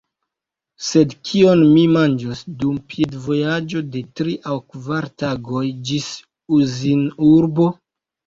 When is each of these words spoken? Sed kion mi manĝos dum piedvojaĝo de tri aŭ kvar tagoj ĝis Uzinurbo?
Sed 0.85 1.11
kion 1.31 1.59
mi 1.73 1.81
manĝos 1.97 2.39
dum 2.63 2.79
piedvojaĝo 2.93 3.83
de 3.97 4.01
tri 4.21 4.33
aŭ 4.53 4.57
kvar 4.75 5.09
tagoj 5.25 5.63
ĝis 5.91 6.07
Uzinurbo? 6.61 7.69